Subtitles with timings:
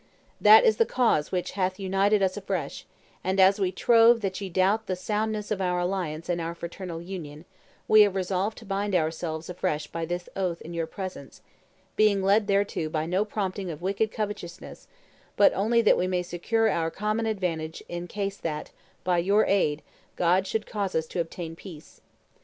[0.41, 2.87] That is the cause which hath united us afresh;
[3.23, 6.99] and, as we trove that ye doubt the soundness of our alliance and our fraternal
[6.99, 7.45] union,
[7.87, 11.43] we have resolved to bind ourselves afresh by this oath in your presence,
[11.97, 14.87] being led thereto by no prompting of wicked covetousness,
[15.37, 18.71] but only that we may secure our common advantage in case that,
[19.03, 19.83] by your aid,
[20.15, 22.01] God should cause us to obtain peace.